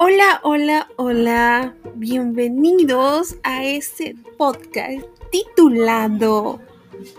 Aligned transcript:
Hola, 0.00 0.38
hola, 0.44 0.88
hola. 0.94 1.74
Bienvenidos 1.96 3.34
a 3.42 3.64
este 3.64 4.14
podcast 4.36 5.04
titulado 5.32 6.60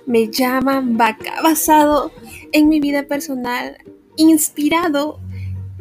Me 0.05 0.29
llaman 0.29 0.95
vaca, 0.95 1.41
basado 1.43 2.09
en 2.53 2.69
mi 2.69 2.79
vida 2.79 3.03
personal, 3.03 3.77
inspirado 4.15 5.19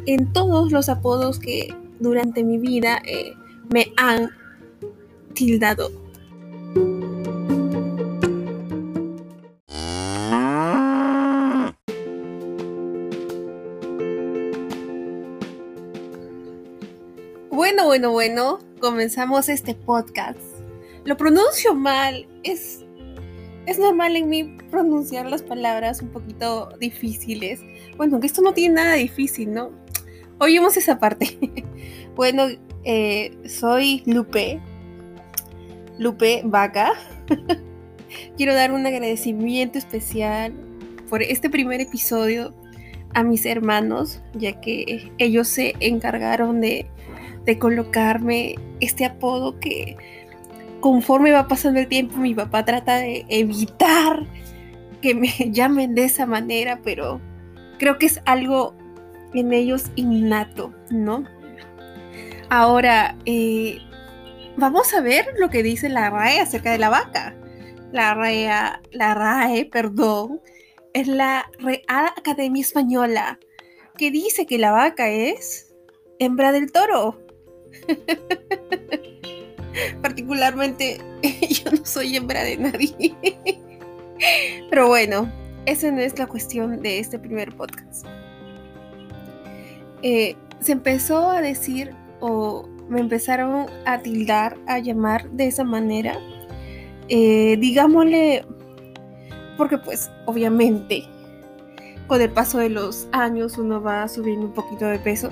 en 0.07 0.33
todos 0.33 0.73
los 0.73 0.89
apodos 0.89 1.39
que 1.39 1.73
durante 2.01 2.43
mi 2.43 2.57
vida 2.57 3.01
eh, 3.05 3.33
me 3.73 3.93
han 3.95 4.31
tildado. 5.33 6.08
Bueno, 17.59 17.87
bueno, 17.87 18.11
bueno, 18.13 18.59
comenzamos 18.79 19.49
este 19.49 19.75
podcast. 19.75 20.39
Lo 21.03 21.17
pronuncio 21.17 21.75
mal, 21.75 22.25
es, 22.43 22.85
es 23.65 23.77
normal 23.77 24.15
en 24.15 24.29
mí 24.29 24.57
pronunciar 24.71 25.25
las 25.25 25.41
palabras 25.41 26.01
un 26.01 26.07
poquito 26.07 26.69
difíciles. 26.79 27.59
Bueno, 27.97 28.21
que 28.21 28.27
esto 28.27 28.41
no 28.41 28.53
tiene 28.53 28.75
nada 28.75 28.93
difícil, 28.93 29.53
¿no? 29.53 29.71
Oímos 30.37 30.77
esa 30.77 30.99
parte. 30.99 31.37
bueno, 32.15 32.45
eh, 32.85 33.37
soy 33.45 34.03
Lupe, 34.05 34.61
Lupe 35.97 36.43
Vaca. 36.45 36.93
Quiero 38.37 38.53
dar 38.53 38.71
un 38.71 38.85
agradecimiento 38.85 39.77
especial 39.77 40.53
por 41.09 41.21
este 41.21 41.49
primer 41.49 41.81
episodio 41.81 42.53
a 43.13 43.21
mis 43.23 43.45
hermanos, 43.45 44.21
ya 44.33 44.61
que 44.61 45.11
ellos 45.17 45.49
se 45.49 45.75
encargaron 45.81 46.61
de 46.61 46.89
de 47.45 47.57
colocarme 47.57 48.55
este 48.79 49.05
apodo 49.05 49.59
que 49.59 49.97
conforme 50.79 51.31
va 51.31 51.47
pasando 51.47 51.79
el 51.79 51.87
tiempo 51.87 52.17
mi 52.17 52.33
papá 52.33 52.63
trata 52.65 52.97
de 52.97 53.25
evitar 53.29 54.25
que 55.01 55.15
me 55.15 55.29
llamen 55.51 55.95
de 55.95 56.05
esa 56.05 56.25
manera, 56.25 56.79
pero 56.83 57.21
creo 57.77 57.97
que 57.97 58.05
es 58.05 58.21
algo 58.25 58.75
en 59.33 59.53
ellos 59.53 59.91
innato, 59.95 60.73
¿no? 60.89 61.23
Ahora, 62.49 63.15
eh, 63.25 63.77
vamos 64.57 64.93
a 64.93 65.01
ver 65.01 65.27
lo 65.37 65.49
que 65.49 65.63
dice 65.63 65.87
la 65.87 66.09
RAE 66.09 66.39
acerca 66.39 66.71
de 66.71 66.79
la 66.79 66.89
vaca. 66.89 67.35
La 67.91 68.13
RAE, 68.13 68.49
la 68.91 69.13
RAE, 69.13 69.65
perdón, 69.65 70.41
es 70.93 71.07
la 71.07 71.49
Real 71.59 72.07
Academia 72.17 72.61
Española, 72.61 73.39
que 73.97 74.11
dice 74.11 74.45
que 74.45 74.57
la 74.57 74.71
vaca 74.71 75.09
es 75.09 75.73
hembra 76.17 76.51
del 76.51 76.71
toro. 76.71 77.19
Particularmente 80.01 80.99
yo 81.49 81.71
no 81.71 81.85
soy 81.85 82.15
hembra 82.15 82.43
de 82.43 82.57
nadie. 82.57 82.95
Pero 84.69 84.87
bueno, 84.87 85.31
esa 85.65 85.91
no 85.91 86.01
es 86.01 86.17
la 86.17 86.27
cuestión 86.27 86.81
de 86.81 86.99
este 86.99 87.19
primer 87.19 87.55
podcast. 87.55 88.05
Eh, 90.01 90.35
se 90.59 90.71
empezó 90.71 91.29
a 91.29 91.41
decir 91.41 91.93
o 92.19 92.67
me 92.89 92.99
empezaron 92.99 93.67
a 93.85 93.99
tildar, 93.99 94.57
a 94.67 94.79
llamar 94.79 95.29
de 95.31 95.47
esa 95.47 95.63
manera. 95.63 96.19
Eh, 97.07 97.57
digámosle, 97.59 98.45
porque 99.57 99.77
pues 99.77 100.11
obviamente 100.25 101.03
con 102.07 102.21
el 102.21 102.31
paso 102.31 102.57
de 102.57 102.69
los 102.69 103.07
años 103.11 103.57
uno 103.57 103.81
va 103.81 104.07
subiendo 104.07 104.47
un 104.47 104.53
poquito 104.53 104.85
de 104.85 104.99
peso 104.99 105.29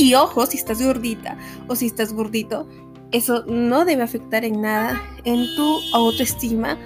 y 0.00 0.14
ojo, 0.14 0.46
si 0.46 0.56
estás 0.56 0.82
gordita 0.82 1.36
o 1.68 1.76
si 1.76 1.86
estás 1.86 2.14
gordito, 2.14 2.66
eso 3.12 3.44
no 3.46 3.84
debe 3.84 4.02
afectar 4.02 4.46
en 4.46 4.62
nada 4.62 5.00
en 5.24 5.44
tu 5.56 5.78
autoestima. 5.92 6.78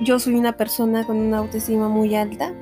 Yo 0.00 0.18
soy 0.18 0.34
una 0.34 0.56
persona 0.56 1.06
con 1.06 1.18
una 1.18 1.38
autoestima 1.38 1.88
muy 1.88 2.16
alta. 2.16 2.52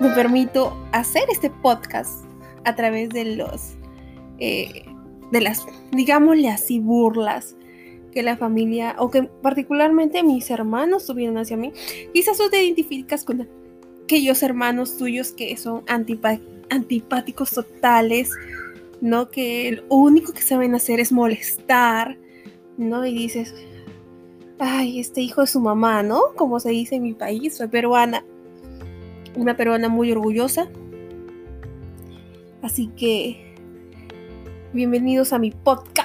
Me 0.00 0.08
permito 0.10 0.74
hacer 0.92 1.24
este 1.30 1.50
podcast 1.50 2.24
a 2.64 2.74
través 2.74 3.10
de 3.10 3.36
los, 3.36 3.74
eh, 4.38 4.86
de 5.30 5.40
las, 5.42 5.66
digámosle 5.90 6.48
así, 6.48 6.80
burlas 6.80 7.54
que 8.10 8.22
la 8.22 8.38
familia 8.38 8.94
o 8.98 9.10
que 9.10 9.24
particularmente 9.24 10.22
mis 10.22 10.50
hermanos 10.50 11.04
tuvieron 11.04 11.36
hacia 11.36 11.58
mí. 11.58 11.72
Quizás 12.14 12.38
tú 12.38 12.48
te 12.48 12.64
identificas 12.64 13.24
con 13.24 13.46
aquellos 14.04 14.42
hermanos 14.42 14.96
tuyos 14.96 15.32
que 15.32 15.56
son 15.58 15.82
antipáticos 16.68 17.50
totales, 17.50 18.30
¿no? 19.02 19.30
Que 19.30 19.72
lo 19.72 19.94
único 19.94 20.32
que 20.32 20.42
saben 20.42 20.74
hacer 20.74 21.00
es 21.00 21.12
molestar, 21.12 22.16
¿no? 22.78 23.04
Y 23.04 23.12
dices, 23.12 23.52
ay, 24.60 25.00
este 25.00 25.20
hijo 25.20 25.42
de 25.42 25.48
su 25.48 25.60
mamá, 25.60 26.04
¿no? 26.04 26.32
Como 26.36 26.60
se 26.60 26.70
dice 26.70 26.94
en 26.94 27.02
mi 27.02 27.12
país, 27.12 27.56
soy 27.56 27.66
peruana, 27.66 28.24
una 29.36 29.56
peruana 29.56 29.88
muy 29.88 30.12
orgullosa. 30.12 30.68
Así 32.62 32.86
que, 32.96 33.56
bienvenidos 34.72 35.32
a 35.32 35.38
mi 35.40 35.50
podcast. 35.50 36.01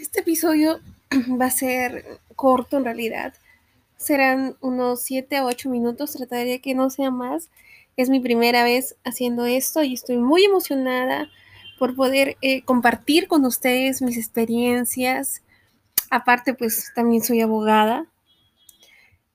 Este 0.00 0.20
episodio 0.20 0.80
va 1.38 1.44
a 1.44 1.50
ser 1.50 2.20
corto 2.34 2.78
en 2.78 2.84
realidad. 2.84 3.34
Serán 3.98 4.56
unos 4.62 5.02
7 5.02 5.36
a 5.36 5.44
8 5.44 5.68
minutos, 5.68 6.12
trataré 6.12 6.60
que 6.60 6.74
no 6.74 6.88
sea 6.88 7.10
más. 7.10 7.50
Es 7.98 8.08
mi 8.08 8.18
primera 8.18 8.64
vez 8.64 8.96
haciendo 9.04 9.44
esto 9.44 9.82
y 9.82 9.92
estoy 9.92 10.16
muy 10.16 10.44
emocionada 10.44 11.28
por 11.78 11.94
poder 11.94 12.38
eh, 12.40 12.62
compartir 12.62 13.28
con 13.28 13.44
ustedes 13.44 14.00
mis 14.00 14.16
experiencias. 14.16 15.42
Aparte, 16.08 16.54
pues 16.54 16.92
también 16.94 17.22
soy 17.22 17.42
abogada. 17.42 18.06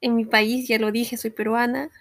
En 0.01 0.15
mi 0.15 0.25
país, 0.25 0.67
ya 0.67 0.79
lo 0.79 0.91
dije, 0.91 1.15
soy 1.15 1.29
peruana. 1.29 1.91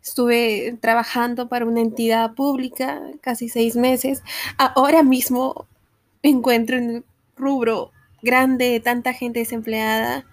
Estuve 0.00 0.78
trabajando 0.80 1.48
para 1.48 1.66
una 1.66 1.80
entidad 1.80 2.34
pública 2.34 3.02
casi 3.20 3.48
seis 3.48 3.74
meses. 3.74 4.22
Ahora 4.58 5.02
mismo 5.02 5.66
encuentro 6.22 6.76
en 6.76 6.90
el 6.90 7.04
rubro 7.36 7.92
grande, 8.22 8.80
tanta 8.80 9.12
gente 9.12 9.40
desempleada, 9.40 10.26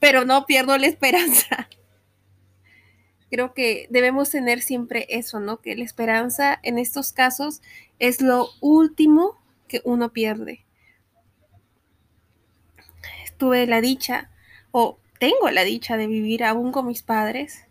pero 0.00 0.24
no 0.24 0.46
pierdo 0.46 0.76
la 0.78 0.86
esperanza. 0.86 1.68
Creo 3.30 3.54
que 3.54 3.86
debemos 3.90 4.30
tener 4.30 4.60
siempre 4.60 5.06
eso, 5.08 5.40
¿no? 5.40 5.60
Que 5.60 5.76
la 5.76 5.84
esperanza 5.84 6.58
en 6.62 6.78
estos 6.78 7.12
casos 7.12 7.62
es 7.98 8.20
lo 8.20 8.48
último 8.60 9.40
que 9.68 9.80
uno 9.84 10.12
pierde. 10.12 10.64
Tuve 13.38 13.66
la 13.66 13.80
dicha, 13.80 14.30
o 14.70 14.98
tengo 15.18 15.50
la 15.50 15.64
dicha 15.64 15.96
de 15.96 16.06
vivir 16.06 16.44
aún 16.44 16.72
con 16.72 16.86
mis 16.86 17.02
padres, 17.02 17.64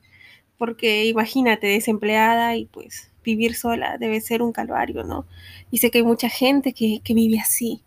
porque 0.61 1.05
imagínate, 1.05 1.65
desempleada 1.65 2.55
y 2.55 2.65
pues 2.65 3.09
vivir 3.23 3.55
sola 3.55 3.97
debe 3.97 4.21
ser 4.21 4.43
un 4.43 4.51
calvario, 4.51 5.03
¿no? 5.03 5.25
Y 5.71 5.79
sé 5.79 5.89
que 5.89 5.97
hay 5.97 6.03
mucha 6.03 6.29
gente 6.29 6.73
que, 6.73 7.01
que 7.03 7.15
vive 7.15 7.39
así. 7.39 7.81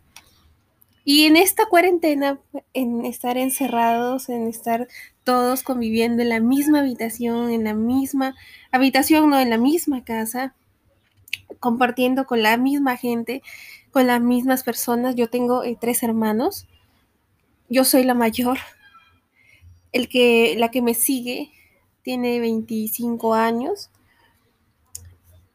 Y 1.05 1.23
en 1.23 1.37
esta 1.37 1.67
cuarentena, 1.67 2.37
en 2.73 3.05
estar 3.05 3.37
encerrados, 3.37 4.27
en 4.27 4.47
estar 4.49 4.89
todos 5.23 5.63
conviviendo 5.63 6.21
en 6.21 6.27
la 6.27 6.41
misma 6.41 6.81
habitación, 6.81 7.49
en 7.49 7.63
la 7.63 7.73
misma 7.73 8.35
habitación, 8.73 9.29
no 9.29 9.39
en 9.39 9.51
la 9.51 9.57
misma 9.57 10.03
casa, 10.03 10.53
compartiendo 11.61 12.25
con 12.25 12.43
la 12.43 12.57
misma 12.57 12.97
gente, 12.97 13.41
con 13.89 14.05
las 14.05 14.19
mismas 14.19 14.63
personas. 14.63 15.15
Yo 15.15 15.29
tengo 15.29 15.63
eh, 15.63 15.77
tres 15.79 16.03
hermanos. 16.03 16.67
Yo 17.69 17.85
soy 17.85 18.03
la 18.03 18.15
mayor. 18.15 18.57
El 19.93 20.09
que, 20.09 20.55
la 20.57 20.71
que 20.71 20.81
me 20.81 20.93
sigue 20.93 21.53
tiene 22.05 22.39
25 22.39 23.33
años. 23.33 23.89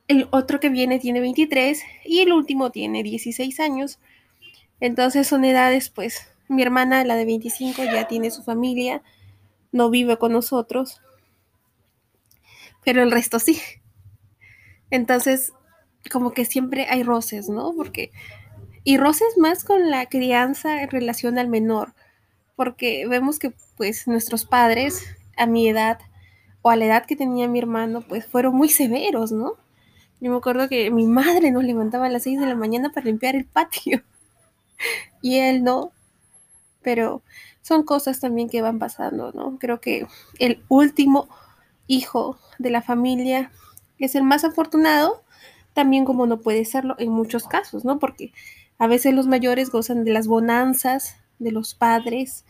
El 0.08 0.26
otro 0.32 0.58
que 0.58 0.69
viene 0.69 0.99
tiene 0.99 1.20
23 1.20 1.81
y 2.05 2.23
el 2.23 2.32
último 2.32 2.73
tiene 2.73 3.05
16 3.05 3.61
años. 3.61 4.00
Entonces 4.81 5.29
son 5.29 5.44
edades, 5.44 5.91
pues, 5.91 6.29
mi 6.49 6.62
hermana, 6.62 7.05
la 7.05 7.14
de 7.14 7.25
25, 7.25 7.85
ya 7.85 8.08
tiene 8.08 8.32
su 8.32 8.43
familia, 8.43 9.00
no 9.70 9.91
vive 9.91 10.19
con 10.19 10.32
nosotros, 10.32 11.00
pero 12.85 13.00
el 13.05 13.12
resto 13.12 13.38
sí. 13.38 13.61
Entonces, 14.91 15.53
como 16.11 16.32
que 16.32 16.46
siempre 16.46 16.88
hay 16.91 17.05
roces, 17.05 17.49
¿no? 17.49 17.73
Porque, 17.76 18.11
y 18.82 18.96
roces 18.99 19.38
más 19.38 19.62
con 19.62 19.88
la 19.88 20.06
crianza 20.06 20.82
en 20.82 20.91
relación 20.91 21.38
al 21.38 21.46
menor, 21.46 21.94
porque 22.56 23.06
vemos 23.06 23.38
que, 23.38 23.53
pues, 23.76 24.08
nuestros 24.08 24.46
padres, 24.46 25.05
a 25.37 25.46
mi 25.46 25.69
edad, 25.69 26.00
o 26.62 26.70
a 26.70 26.76
la 26.76 26.86
edad 26.86 27.06
que 27.06 27.16
tenía 27.16 27.48
mi 27.48 27.58
hermano, 27.58 28.02
pues, 28.02 28.26
fueron 28.26 28.54
muy 28.54 28.68
severos, 28.68 29.32
¿no? 29.32 29.54
Yo 30.20 30.30
me 30.30 30.36
acuerdo 30.36 30.68
que 30.68 30.90
mi 30.90 31.06
madre 31.06 31.50
nos 31.50 31.64
levantaba 31.64 32.06
a 32.06 32.10
las 32.10 32.24
6 32.24 32.40
de 32.40 32.46
la 32.46 32.54
mañana 32.54 32.90
para 32.92 33.06
limpiar 33.06 33.36
el 33.36 33.46
patio. 33.46 34.02
y 35.22 35.38
él 35.38 35.64
no, 35.64 35.92
pero 36.82 37.22
son 37.62 37.82
cosas 37.84 38.20
también 38.20 38.48
que 38.48 38.62
van 38.62 38.78
pasando, 38.78 39.32
¿no? 39.32 39.58
Creo 39.58 39.80
que 39.80 40.06
el 40.38 40.62
último 40.68 41.28
hijo 41.86 42.38
de 42.58 42.70
la 42.70 42.82
familia 42.82 43.50
es 43.98 44.14
el 44.14 44.22
más 44.22 44.44
afortunado, 44.44 45.22
también 45.72 46.04
como 46.04 46.26
no 46.26 46.40
puede 46.40 46.64
serlo 46.64 46.96
en 46.98 47.10
muchos 47.10 47.46
casos, 47.46 47.84
¿no? 47.84 47.98
Porque 47.98 48.32
a 48.78 48.86
veces 48.86 49.14
los 49.14 49.26
mayores 49.26 49.70
gozan 49.70 50.04
de 50.04 50.12
las 50.12 50.26
bonanzas 50.26 51.16
de 51.38 51.52
los 51.52 51.74
padres, 51.74 52.44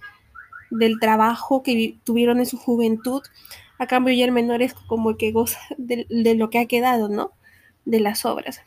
del 0.70 0.98
trabajo 1.00 1.62
que 1.62 1.98
tuvieron 2.04 2.38
en 2.38 2.46
su 2.46 2.56
juventud, 2.56 3.22
a 3.80 3.86
cambio 3.86 4.14
ya 4.14 4.26
el 4.26 4.32
menor 4.32 4.60
es 4.60 4.74
como 4.74 5.08
el 5.08 5.16
que 5.16 5.32
goza 5.32 5.58
de, 5.78 6.06
lo 6.36 6.50
que 6.50 6.58
ha 6.58 6.66
quedado, 6.66 7.08
¿no? 7.08 7.32
De 7.86 7.98
las 7.98 8.26
obras. 8.26 8.60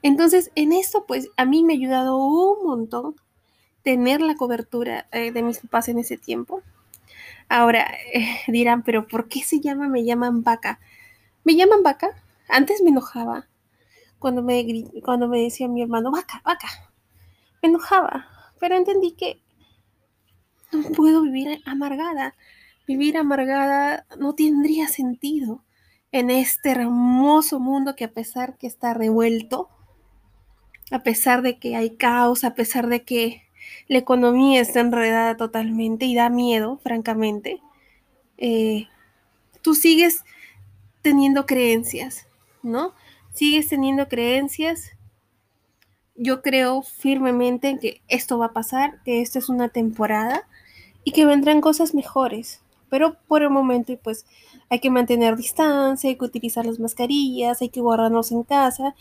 Entonces, 0.00 0.50
en 0.54 0.72
esto, 0.72 1.04
pues 1.06 1.28
a 1.36 1.44
mí 1.44 1.62
me 1.62 1.74
ha 1.74 1.76
ayudado 1.76 2.16
un 2.16 2.66
montón 2.66 3.16
tener 3.82 4.22
la 4.22 4.34
cobertura 4.34 5.06
eh, 5.12 5.30
de 5.30 5.42
mis 5.42 5.58
papás 5.58 5.90
en 5.90 5.98
ese 5.98 6.16
tiempo. 6.16 6.62
Ahora 7.50 7.86
eh, 8.14 8.38
dirán, 8.48 8.82
pero 8.82 9.06
¿por 9.06 9.28
qué 9.28 9.42
se 9.42 9.60
llama, 9.60 9.88
me 9.88 10.06
llaman 10.06 10.42
vaca? 10.42 10.80
Me 11.44 11.54
llaman 11.54 11.82
vaca. 11.82 12.08
Antes 12.48 12.80
me 12.80 12.88
enojaba 12.88 13.46
cuando 14.18 14.42
me, 14.42 14.86
cuando 15.04 15.28
me 15.28 15.42
decía 15.42 15.68
mi 15.68 15.82
hermano, 15.82 16.10
vaca, 16.10 16.40
vaca. 16.46 16.68
Me 17.60 17.68
enojaba, 17.68 18.26
pero 18.58 18.74
entendí 18.74 19.12
que 19.12 19.38
no 20.72 20.82
puedo 20.92 21.20
vivir 21.20 21.60
amargada. 21.66 22.34
Vivir 22.90 23.16
amargada 23.16 24.04
no 24.18 24.34
tendría 24.34 24.88
sentido 24.88 25.62
en 26.10 26.28
este 26.28 26.72
hermoso 26.72 27.60
mundo 27.60 27.94
que 27.94 28.02
a 28.02 28.10
pesar 28.12 28.58
que 28.58 28.66
está 28.66 28.94
revuelto, 28.94 29.68
a 30.90 31.04
pesar 31.04 31.42
de 31.42 31.60
que 31.60 31.76
hay 31.76 31.90
caos, 31.90 32.42
a 32.42 32.56
pesar 32.56 32.88
de 32.88 33.04
que 33.04 33.44
la 33.86 33.98
economía 33.98 34.60
está 34.60 34.80
enredada 34.80 35.36
totalmente 35.36 36.06
y 36.06 36.16
da 36.16 36.30
miedo, 36.30 36.80
francamente, 36.82 37.62
eh, 38.38 38.88
tú 39.62 39.76
sigues 39.76 40.24
teniendo 41.00 41.46
creencias, 41.46 42.26
¿no? 42.64 42.92
Sigues 43.32 43.68
teniendo 43.68 44.08
creencias. 44.08 44.90
Yo 46.16 46.42
creo 46.42 46.82
firmemente 46.82 47.68
en 47.68 47.78
que 47.78 48.02
esto 48.08 48.36
va 48.36 48.46
a 48.46 48.52
pasar, 48.52 49.00
que 49.04 49.20
esta 49.20 49.38
es 49.38 49.48
una 49.48 49.68
temporada 49.68 50.48
y 51.04 51.12
que 51.12 51.24
vendrán 51.24 51.60
cosas 51.60 51.94
mejores. 51.94 52.60
Pero 52.90 53.16
por 53.28 53.42
el 53.42 53.50
momento, 53.50 53.96
pues 54.02 54.26
hay 54.68 54.80
que 54.80 54.90
mantener 54.90 55.36
distancia, 55.36 56.10
hay 56.10 56.16
que 56.16 56.24
utilizar 56.24 56.66
las 56.66 56.78
mascarillas, 56.78 57.62
hay 57.62 57.70
que 57.70 57.80
guardarnos 57.80 58.32
en 58.32 58.42
casa 58.42 58.94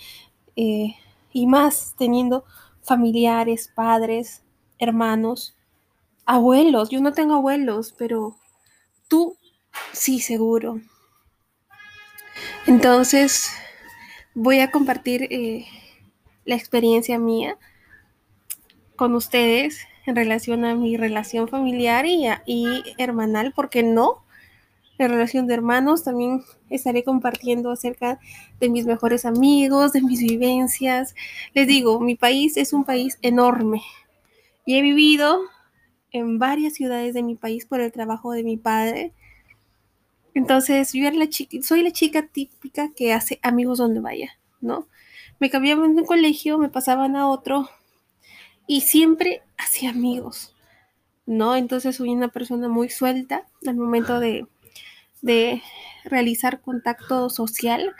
eh, 0.56 0.96
y 1.34 1.48
más 1.48 1.96
teniendo 1.98 2.46
familiares, 2.82 3.72
padres, 3.74 4.44
hermanos, 4.80 5.56
abuelos. 6.26 6.90
Yo 6.90 7.02
no 7.02 7.14
tengo 7.14 7.36
abuelos, 7.36 7.94
pero 7.98 8.36
tú 9.08 9.38
sí, 9.94 10.20
seguro. 10.20 10.80
Entonces, 12.68 13.50
voy 14.36 14.60
a 14.60 14.72
compartir 14.72 15.28
eh, 15.32 15.66
la 16.46 16.56
experiencia 16.56 17.20
mía 17.20 17.58
con 19.00 19.16
ustedes 19.16 19.88
en 20.06 20.14
relación 20.18 20.66
a 20.66 20.76
mi 20.76 20.98
relación 20.98 21.48
familiar 21.48 22.06
y, 22.06 22.28
y 22.46 22.84
hermanal, 22.98 23.54
porque 23.56 23.82
no? 23.82 24.26
La 24.98 25.08
relación 25.08 25.48
de 25.48 25.54
hermanos 25.54 26.04
también 26.04 26.44
estaré 26.70 27.06
compartiendo 27.06 27.72
acerca 27.72 28.20
de 28.60 28.70
mis 28.70 28.86
mejores 28.86 29.24
amigos, 29.24 29.94
de 29.94 30.02
mis 30.02 30.20
vivencias. 30.20 31.16
Les 31.54 31.66
digo, 31.66 32.02
mi 32.02 32.16
país 32.16 32.58
es 32.58 32.74
un 32.74 32.84
país 32.84 33.18
enorme 33.22 33.82
y 34.66 34.76
he 34.76 34.82
vivido 34.82 35.40
en 36.12 36.38
varias 36.38 36.74
ciudades 36.74 37.14
de 37.14 37.24
mi 37.24 37.36
país 37.36 37.66
por 37.66 37.80
el 37.80 37.94
trabajo 37.94 38.34
de 38.34 38.44
mi 38.44 38.58
padre. 38.58 39.14
Entonces, 40.34 40.92
yo 40.92 41.08
era 41.08 41.16
la 41.16 41.30
chica, 41.30 41.56
soy 41.64 41.84
la 41.84 41.92
chica 41.92 42.28
típica 42.28 42.90
que 42.94 43.14
hace 43.14 43.40
amigos 43.44 43.78
donde 43.78 44.02
vaya, 44.02 44.38
¿no? 44.60 44.90
Me 45.40 45.50
cambiaban 45.50 45.96
de 45.96 46.02
un 46.02 46.06
colegio, 46.06 46.58
me 46.58 46.68
pasaban 46.68 47.16
a 47.16 47.30
otro 47.30 47.70
y 48.70 48.82
siempre 48.82 49.42
hacía 49.58 49.90
amigos, 49.90 50.56
¿no? 51.26 51.56
Entonces 51.56 51.96
soy 51.96 52.10
una 52.10 52.28
persona 52.28 52.70
muy 52.70 52.88
suelta 52.88 53.48
al 53.66 53.76
momento 53.76 54.20
de, 54.20 54.46
de 55.24 55.64
realizar 56.06 56.62
contacto 56.62 57.32
social. 57.32 57.96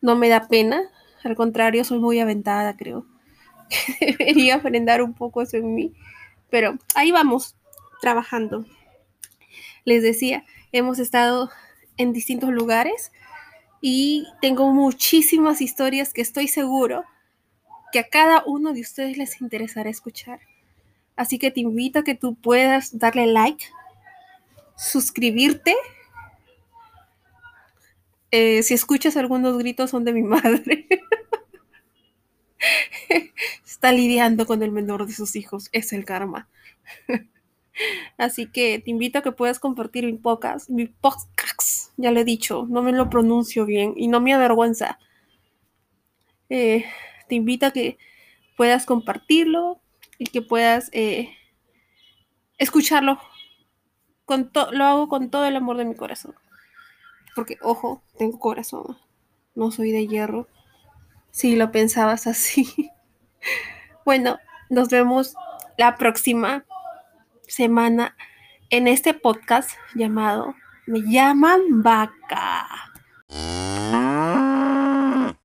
No 0.00 0.14
me 0.14 0.28
da 0.28 0.46
pena, 0.46 0.82
al 1.24 1.34
contrario, 1.34 1.82
soy 1.82 1.98
muy 1.98 2.20
aventada, 2.20 2.76
creo. 2.76 3.06
Debería 4.00 4.54
aprender 4.54 5.02
un 5.02 5.14
poco 5.14 5.42
eso 5.42 5.56
en 5.56 5.74
mí, 5.74 5.92
pero 6.48 6.78
ahí 6.94 7.10
vamos, 7.10 7.56
trabajando. 8.00 8.66
Les 9.84 10.04
decía, 10.04 10.44
hemos 10.70 11.00
estado 11.00 11.50
en 11.96 12.12
distintos 12.12 12.50
lugares 12.50 13.10
y 13.80 14.28
tengo 14.40 14.72
muchísimas 14.72 15.60
historias 15.60 16.12
que 16.12 16.22
estoy 16.22 16.46
seguro 16.46 17.04
que 17.92 17.98
a 18.00 18.08
cada 18.08 18.42
uno 18.46 18.72
de 18.72 18.80
ustedes 18.80 19.16
les 19.16 19.40
interesará 19.40 19.90
escuchar. 19.90 20.40
Así 21.16 21.38
que 21.38 21.50
te 21.50 21.60
invito 21.60 21.98
a 21.98 22.04
que 22.04 22.14
tú 22.14 22.34
puedas 22.34 22.98
darle 22.98 23.26
like, 23.26 23.64
suscribirte. 24.76 25.74
Eh, 28.30 28.62
si 28.62 28.74
escuchas 28.74 29.16
algunos 29.16 29.58
gritos 29.58 29.90
son 29.90 30.04
de 30.04 30.12
mi 30.12 30.22
madre. 30.24 30.86
Está 33.66 33.92
lidiando 33.92 34.46
con 34.46 34.62
el 34.62 34.70
menor 34.70 35.06
de 35.06 35.12
sus 35.12 35.34
hijos. 35.36 35.68
Es 35.72 35.92
el 35.92 36.04
karma. 36.04 36.48
Así 38.16 38.46
que 38.46 38.80
te 38.80 38.90
invito 38.90 39.18
a 39.18 39.22
que 39.22 39.32
puedas 39.32 39.58
compartir 39.58 40.04
mi 40.04 40.14
podcast, 40.14 40.68
mi 40.68 40.86
podcast. 40.86 41.92
Ya 41.96 42.10
lo 42.10 42.20
he 42.20 42.24
dicho, 42.24 42.66
no 42.68 42.82
me 42.82 42.92
lo 42.92 43.10
pronuncio 43.10 43.66
bien 43.66 43.94
y 43.96 44.08
no 44.08 44.20
me 44.20 44.34
avergüenza. 44.34 44.98
Eh, 46.50 46.84
te 47.28 47.34
invito 47.34 47.66
a 47.66 47.70
que 47.70 47.98
puedas 48.56 48.86
compartirlo 48.86 49.80
y 50.18 50.26
que 50.26 50.42
puedas 50.42 50.90
eh, 50.92 51.30
escucharlo. 52.58 53.18
Con 54.24 54.50
lo 54.72 54.84
hago 54.84 55.08
con 55.08 55.30
todo 55.30 55.46
el 55.46 55.56
amor 55.56 55.76
de 55.76 55.86
mi 55.86 55.94
corazón. 55.94 56.34
Porque, 57.34 57.56
ojo, 57.62 58.02
tengo 58.18 58.38
corazón. 58.38 58.98
No 59.54 59.70
soy 59.70 59.92
de 59.92 60.06
hierro. 60.06 60.48
Si 61.30 61.56
lo 61.56 61.70
pensabas 61.70 62.26
así. 62.26 62.90
bueno, 64.04 64.38
nos 64.68 64.88
vemos 64.88 65.34
la 65.78 65.96
próxima 65.96 66.64
semana 67.46 68.16
en 68.70 68.86
este 68.88 69.14
podcast 69.14 69.70
llamado 69.94 70.54
Me 70.86 71.00
llaman 71.00 71.82
vaca. 71.82 72.66